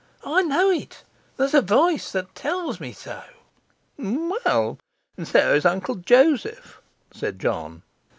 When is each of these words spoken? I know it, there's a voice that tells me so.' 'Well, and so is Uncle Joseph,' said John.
I 0.25 0.41
know 0.41 0.71
it, 0.71 1.03
there's 1.37 1.53
a 1.53 1.61
voice 1.61 2.11
that 2.11 2.33
tells 2.33 2.79
me 2.79 2.91
so.' 2.91 3.21
'Well, 3.99 4.79
and 5.15 5.27
so 5.27 5.53
is 5.53 5.63
Uncle 5.63 5.93
Joseph,' 5.93 6.81
said 7.11 7.37
John. 7.37 7.83